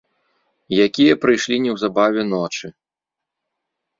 [0.85, 2.67] Якія прыйшлі неўзабаве ночы!